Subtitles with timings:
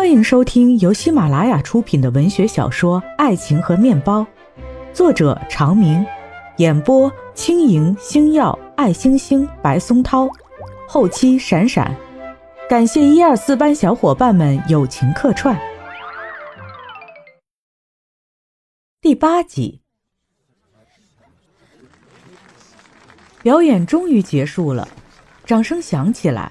[0.00, 4.22] 欢迎收听由喜马拉雅出品的文学小说《爱情和面包》，
[4.94, 6.02] 作者长明，
[6.56, 10.26] 演播轻盈、星耀、爱星星、白松涛，
[10.88, 11.94] 后期闪闪。
[12.66, 15.54] 感谢一二四班小伙伴们友情客串。
[19.02, 19.82] 第八集，
[23.42, 24.88] 表演终于结束了，
[25.44, 26.50] 掌声响起来。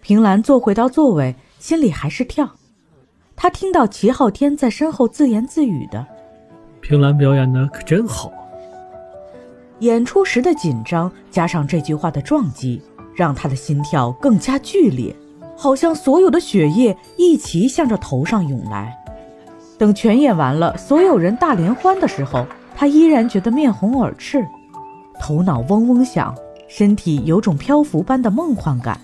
[0.00, 2.56] 平兰坐回到座位，心里还是跳。
[3.42, 6.06] 他听到齐昊天在身后自言自语的
[6.80, 8.30] ：“平兰表演的可真好。”
[9.80, 12.80] 演出时的紧张加上这句话的撞击，
[13.16, 15.12] 让他的心跳更加剧烈，
[15.56, 18.96] 好像所有的血液一起向着头上涌来。
[19.76, 24.46] 等全演完了，所有人大联欢的时候，他依然觉得面红耳赤，
[25.18, 26.32] 头脑嗡嗡响，
[26.68, 29.00] 身体有种漂浮般的梦幻感。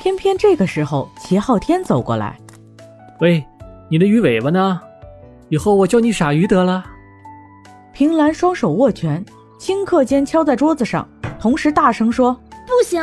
[0.00, 2.38] 偏偏这个时候，齐昊天走过来，
[3.20, 3.42] 喂，
[3.88, 4.78] 你的鱼尾巴呢？
[5.48, 6.84] 以后我叫你傻鱼得了。
[7.92, 9.24] 平兰双手握拳，
[9.58, 11.08] 顷刻间敲在桌子上，
[11.40, 13.02] 同时大声说：“不行！”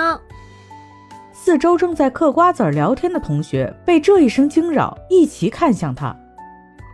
[1.34, 6.16] 四周正在嗑瓜子聊天的同学被这一声惊扰，一齐看向他。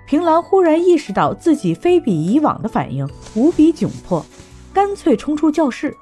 [0.08, 4.26] 平兰忽然意识到自己非比以往的反应，无比窘迫，
[4.74, 5.94] 干脆冲出教室。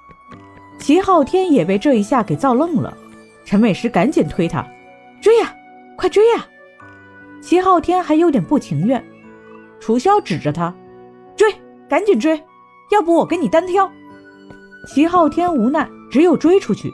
[0.77, 2.95] 齐昊天也被这一下给造愣了。
[3.43, 4.63] 陈美诗赶紧推他，
[5.19, 5.51] 追呀，
[5.97, 6.45] 快追呀！
[7.41, 9.03] 齐昊天还有点不情愿。
[9.79, 10.73] 楚萧指着他，
[11.35, 11.53] 追，
[11.87, 12.43] 赶紧追，
[12.91, 13.89] 要不我跟你单挑。
[14.87, 16.91] 齐昊天无奈，只有追出去。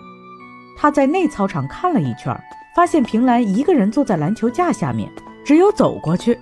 [0.78, 2.36] 他在内操场看了一圈，
[2.76, 5.10] 发现平兰一个人坐在篮球架下面，
[5.46, 6.38] 只有走过去。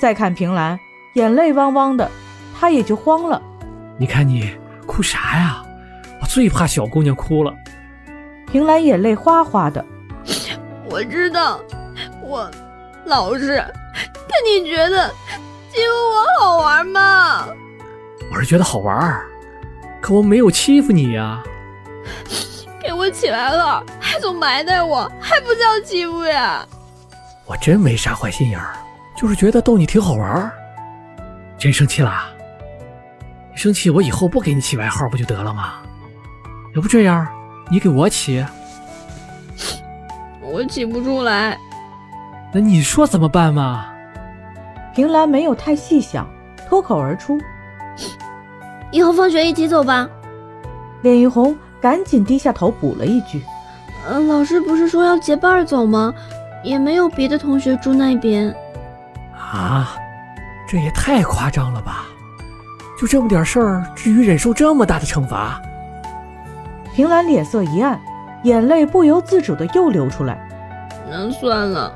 [0.00, 0.78] 再看平兰，
[1.14, 2.10] 眼泪汪汪的，
[2.58, 3.42] 他也就慌了。
[3.98, 4.50] 你看你
[4.86, 5.62] 哭啥呀？
[6.22, 7.52] 我最怕小姑娘哭了。
[8.46, 9.84] 平兰眼泪哗哗的，
[10.90, 11.60] 我知道，
[12.22, 12.50] 我
[13.06, 13.56] 老实，
[14.28, 15.08] 那你觉得
[15.70, 17.48] 欺负我好玩吗？
[18.32, 19.20] 我是觉得好玩，
[20.00, 21.42] 可我没有欺负你呀。
[22.80, 26.66] 给我起来了，还总埋汰我，还不叫欺负呀？
[27.46, 28.74] 我真没啥坏心眼儿，
[29.16, 30.50] 就是觉得逗你挺好玩。
[31.58, 32.28] 真生气啦？
[33.50, 35.74] 你生气，我以后不给你起外号不就得了吗？
[36.74, 37.26] 要不这样？
[37.68, 38.44] 你给我起，
[40.40, 41.58] 我起不出来。
[42.52, 43.86] 那你说怎么办嘛？
[44.94, 46.26] 平兰没有太细想，
[46.68, 47.38] 脱口而出
[48.90, 50.08] ：“以后放学一起走吧。”
[51.02, 53.42] 脸一红，赶紧低下头补了一句
[54.10, 56.12] ：“嗯，老师不是说要结伴走吗？
[56.62, 58.54] 也没有别的同学住那边。”
[59.32, 59.94] 啊，
[60.68, 62.04] 这也太夸张了吧！
[63.00, 65.62] 就这么点事儿，至于忍受这么大的惩罚？
[66.92, 67.98] 平兰脸色一暗，
[68.42, 70.38] 眼泪不由自主的又流出来。
[71.08, 71.92] 那算了，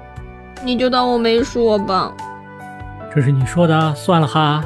[0.64, 2.14] 你就当我没说吧。
[3.14, 4.64] 这是你说的，算了哈。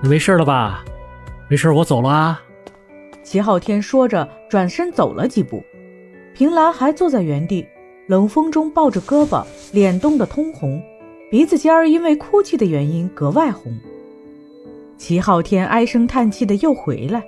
[0.00, 0.84] 你没事了吧？
[1.48, 2.40] 没事，我走了啊。
[3.22, 5.64] 齐昊天说着，转身走了几步。
[6.32, 7.66] 平兰还坐在原地，
[8.06, 10.80] 冷风中抱着胳膊，脸冻得通红，
[11.30, 13.76] 鼻子尖儿因为哭泣的原因格外红。
[14.96, 17.24] 齐昊天唉声叹气的又回来，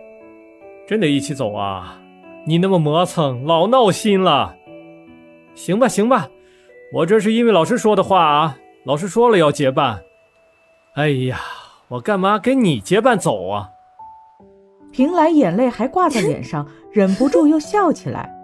[0.86, 1.98] 真得一起走啊？
[2.46, 4.54] 你那么磨蹭，老闹心了。
[5.54, 6.28] 行吧，行吧，
[6.92, 8.58] 我这是因为老师说的话啊。
[8.84, 10.02] 老师说了要结伴。
[10.94, 11.40] 哎呀，
[11.88, 13.68] 我干嘛跟你结伴走啊？
[14.90, 18.34] 平兰眼泪还挂在脸上， 忍不住又笑起来。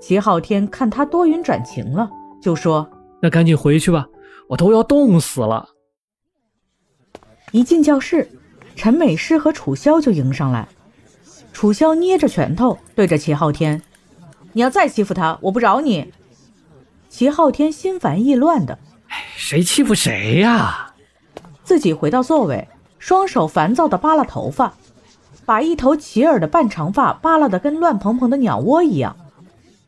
[0.00, 2.10] 齐昊天看他多云转晴了，
[2.42, 2.90] 就说
[3.22, 4.08] ：“那赶紧回去吧，
[4.48, 5.68] 我都要冻死了。”
[7.52, 8.28] 一进教室，
[8.74, 10.66] 陈美诗和楚萧就迎上来。
[11.52, 13.80] 楚萧捏着拳头对着齐昊天
[14.52, 16.12] ：“你要再欺负他，我不饶你。”
[17.10, 18.78] 齐昊天心烦意乱的
[19.36, 20.94] ：“谁欺负谁呀？”
[21.64, 22.66] 自己回到座位，
[22.98, 24.72] 双手烦躁的扒拉头发，
[25.44, 29.16] 把一头齐耳的半长发扒拉的跟乱蓬蓬的鸟窝一样。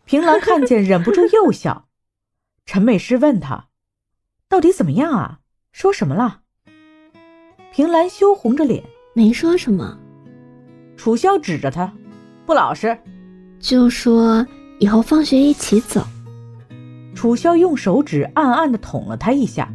[0.05, 1.87] 平兰看见忍不住又笑。
[2.67, 3.67] 陈美诗问他
[4.49, 5.39] ：“到底怎么样啊？
[5.73, 6.41] 说什么了？”
[7.73, 8.83] 平兰羞红着脸
[9.15, 9.97] ：“没说什么。”
[10.99, 11.93] 楚萧指着他，
[12.45, 12.99] 不老实，
[13.61, 14.47] 就说
[14.81, 16.05] 以后放学一起走。
[17.15, 19.73] 楚萧用手指暗暗的捅了他一下，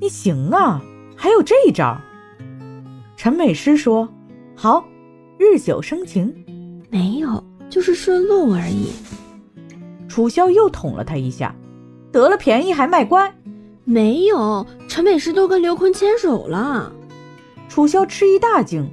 [0.00, 0.82] 你行啊，
[1.16, 1.98] 还有这一招。
[3.16, 4.08] 陈美诗说
[4.54, 4.84] ：“好，
[5.38, 6.32] 日久生情。”
[6.90, 8.92] 没有，就是顺路而已。
[10.08, 11.54] 楚萧又捅了他一下，
[12.12, 13.34] 得了便宜还卖乖。
[13.84, 16.92] 没有，陈美诗都跟刘坤牵手了。
[17.68, 18.88] 楚萧吃一大惊。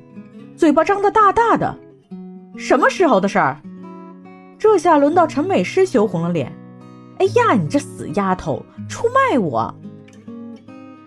[0.56, 1.78] 嘴巴张得大大的，
[2.56, 3.60] 什么时候的事儿？
[4.60, 6.52] 这下轮到陈美诗羞红了脸。
[7.22, 9.72] 哎呀，你这死丫头，出卖我！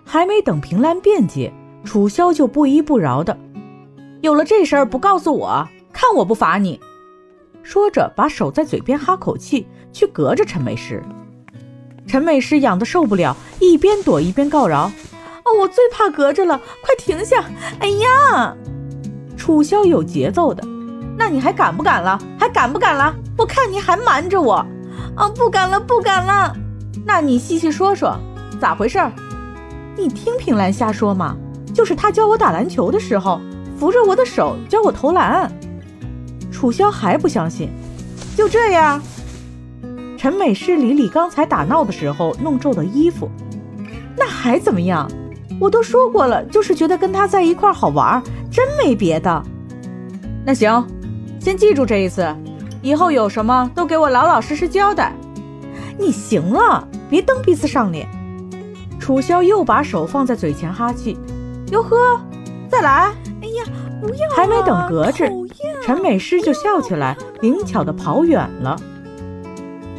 [0.05, 1.51] 还没等平兰辩解，
[1.83, 3.37] 楚萧就不依不饶的
[4.23, 6.79] ：“有了这事儿不告诉我，看我不罚你！”
[7.63, 11.03] 说着，把手在嘴边哈口气，去隔着陈美诗。
[12.07, 14.89] 陈美诗痒得受不了，一边躲一边告饶
[15.43, 17.43] ：“哦，我最怕隔着了，快停下！”
[17.81, 18.55] 哎呀，
[19.35, 20.63] 楚萧有节奏的
[21.19, 22.17] ：“那你还敢不敢了？
[22.39, 23.13] 还敢不敢了？
[23.37, 24.65] 我看你还瞒着我！”
[25.15, 26.55] 啊，不敢了，不敢了。
[27.05, 28.17] 那你细细说说，
[28.59, 28.99] 咋回事？
[29.95, 31.37] 你听平兰瞎说嘛，
[31.73, 33.39] 就是他教我打篮球的时候，
[33.79, 35.51] 扶着我的手教我投篮。
[36.51, 37.69] 楚萧还不相信，
[38.35, 39.01] 就这样。
[40.17, 43.29] 陈美诗理理刚才打闹的时候弄皱的衣服，
[44.17, 45.09] 那还怎么样？
[45.59, 48.21] 我都说过了，就是觉得跟他在一块好玩，
[48.51, 49.43] 真没别的。
[50.45, 50.85] 那行，
[51.39, 52.35] 先记住这一次。
[52.85, 55.11] 以后有什么都给我老老实实交代。
[55.97, 58.07] 你行了，别蹬鼻子上脸。
[58.99, 61.17] 楚萧又把手放在嘴前哈气，
[61.71, 62.21] 哟呵，
[62.69, 63.11] 再来。
[63.41, 63.63] 哎呀，
[63.99, 64.29] 不要！
[64.35, 65.27] 还没等隔着，
[65.81, 68.79] 陈美诗就笑起来，灵巧的跑远了。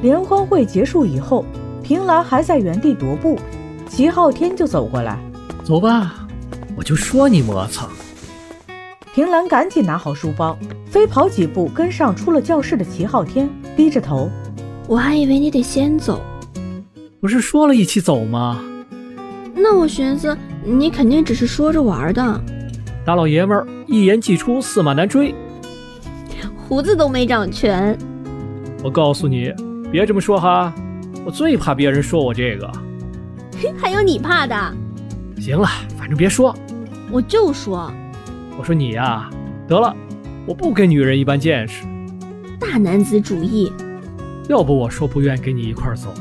[0.01, 1.45] 联欢会结束以后，
[1.83, 3.37] 平兰还在原地踱步，
[3.89, 5.19] 齐昊天就走过来，
[5.65, 6.15] 走吧，
[6.77, 7.89] 我就说你磨蹭。
[9.17, 10.59] 平兰赶紧拿好书包。
[10.85, 14.29] 飞跑几步，跟上出了教室的齐昊天，低着头。
[14.87, 16.21] 我还以为你得先走，
[17.19, 18.63] 不是说了一起走吗？
[19.55, 22.41] 那我寻思你肯定只是说着玩的。
[23.07, 25.35] 大老爷们儿一言既出，驷马难追，
[26.55, 27.97] 胡子都没长全。
[28.85, 29.51] 我告诉你，
[29.91, 30.75] 别这么说哈，
[31.25, 32.71] 我最怕别人说我这个。
[33.81, 34.55] 还有你怕的？
[35.41, 35.67] 行了，
[35.99, 36.55] 反正别说。
[37.11, 37.91] 我就说，
[38.59, 39.29] 我说你呀，
[39.69, 39.95] 得了。
[40.47, 41.85] 我不跟女人一般见识，
[42.59, 43.73] 大男子主义。
[44.49, 46.15] 要不我说不愿跟你一块走。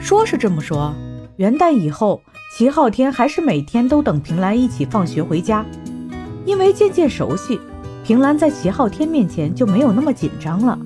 [0.00, 0.92] 说是这么说，
[1.36, 2.20] 元旦以后，
[2.56, 5.64] 齐昊天还是每天都等平兰一起放学回家，
[6.44, 7.60] 因为渐渐熟悉，
[8.04, 10.78] 平兰在齐昊天面前就没有那么紧张了。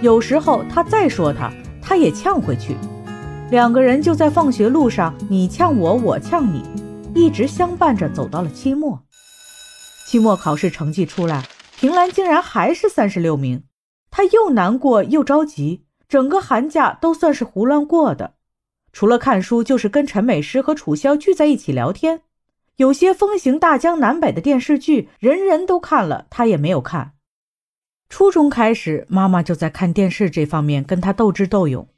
[0.00, 1.52] 有时候他再说他，
[1.82, 2.76] 他也呛回去，
[3.50, 6.62] 两个人就在放学路上你呛我，我呛你，
[7.14, 9.00] 一直相伴着走到了期末。
[10.06, 11.44] 期末考试成绩出来，
[11.76, 13.64] 平兰竟然还是三十六名，
[14.10, 18.34] 她又难过又着急，整个寒假都算是胡乱过的。
[18.92, 22.22] 除了看书，就是跟陈美诗和楚萧聚在一起聊天。
[22.76, 27.12] 有些风行大江南北的电视剧，人人都看了，她也没有看。
[28.08, 31.88] 初中开始，妈妈就在看电视这方面跟她斗智斗勇。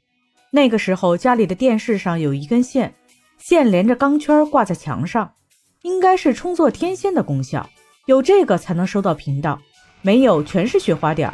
[0.51, 2.95] 那个时候，家里的电视上有一根线，
[3.37, 5.33] 线连着钢圈挂在墙上，
[5.81, 7.69] 应该是充作天线的功效。
[8.07, 9.61] 有这个才能收到频道，
[10.01, 11.33] 没有全是雪花点儿。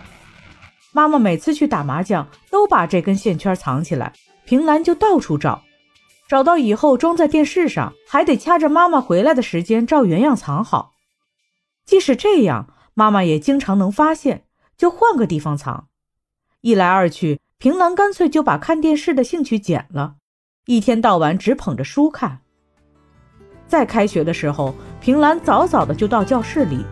[0.92, 4.12] 妈妈每次去打麻将，都把这根线圈藏起来，
[4.44, 5.64] 平兰就到处找，
[6.28, 10.94] 找到以后装在电视上，还得掐着妈妈回来的时间照原样藏好。
[11.86, 15.90] 即使这样，妈妈也经常能发现，就换个地方藏。
[16.62, 20.16] 一来二去，平兰干脆就把看电视的兴趣减了，
[20.66, 22.40] 一天到晚只捧着书看。
[23.68, 26.86] 在开学的时候，平兰早早的就到教室里。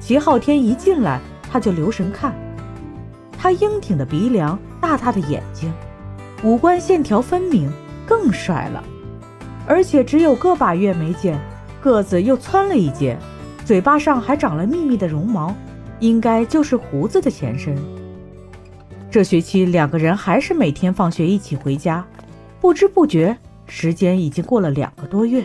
[0.00, 2.34] 齐昊天一进来，他就留神看。
[3.38, 5.72] 他英挺的鼻梁，大大的眼睛，
[6.42, 7.72] 五官线条分明，
[8.04, 8.82] 更帅了。
[9.64, 11.38] 而且只有个把月没见，
[11.80, 13.16] 个子又蹿了一截，
[13.64, 15.54] 嘴巴上还长了密密的绒毛，
[16.00, 17.76] 应该就是胡子的前身。
[19.08, 22.04] 这学期两个人还是每天放学一起回家，
[22.60, 23.36] 不知不觉，
[23.68, 25.44] 时间已经过了两个多月。